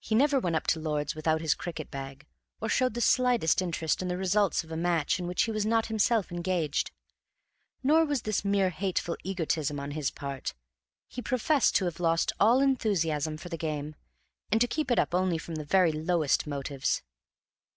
[0.00, 2.26] He never went up to Lord's without his cricket bag,
[2.60, 5.64] or showed the slightest interest in the result of a match in which he was
[5.64, 6.90] not himself engaged.
[7.80, 10.52] Nor was this mere hateful egotism on his part.
[11.06, 13.94] He professed to have lost all enthusiasm for the game,
[14.50, 17.02] and to keep it up only from the very lowest motives.